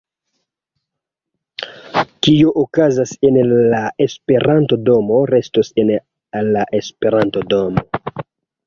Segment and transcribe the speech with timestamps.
[2.27, 3.37] Kio okazas en
[3.75, 5.95] la Esperanto-domo, restos en
[6.51, 7.89] la Esperanto-domo